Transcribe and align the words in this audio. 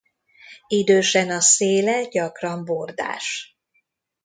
Idősen 0.67 1.29
a 1.29 1.39
széle 1.41 2.03
gyakran 2.05 2.65
bordás. 2.65 3.57